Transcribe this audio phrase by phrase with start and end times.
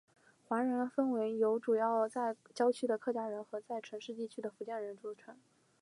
[0.43, 5.37] 华人分为由主要在郊区的客家人和在城市地区的福建人组成。